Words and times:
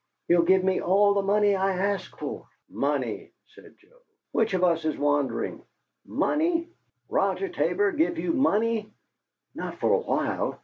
He'll 0.27 0.41
give 0.41 0.63
me 0.63 0.81
all 0.81 1.13
the 1.13 1.21
money 1.21 1.55
I 1.55 1.73
ask 1.73 2.17
for!" 2.17 2.47
"Money!" 2.67 3.33
said 3.45 3.75
Joe. 3.77 3.99
"Which 4.31 4.55
of 4.55 4.63
us 4.63 4.83
is 4.83 4.97
wandering? 4.97 5.61
MONEY? 6.07 6.69
Roger 7.07 7.47
Tabor 7.49 7.91
give 7.91 8.17
you 8.17 8.33
MONEY?" 8.33 8.91
"Not 9.53 9.75
for 9.79 9.93
a 9.93 9.99
while. 9.99 10.59